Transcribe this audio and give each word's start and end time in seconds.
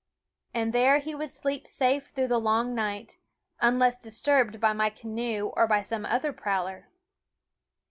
And 0.51 0.73
there 0.73 0.97
he 0.97 1.13
would 1.13 1.29
sleep 1.29 1.67
safe 1.67 2.09
through 2.09 2.29
the 2.29 2.39
long 2.39 2.73
night, 2.73 3.17
unless 3.59 3.99
disturbed 3.99 4.59
by 4.59 4.73
my 4.73 4.89
canoe 4.89 5.51
or 5.55 5.67
by 5.67 5.83
some 5.83 6.07
other 6.07 6.33
prowler. 6.33 6.87